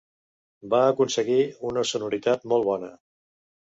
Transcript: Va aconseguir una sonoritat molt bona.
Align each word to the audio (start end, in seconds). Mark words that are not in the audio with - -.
Va 0.71 0.79
aconseguir 0.93 1.37
una 1.71 1.87
sonoritat 1.93 2.53
molt 2.55 2.71
bona. 2.75 2.95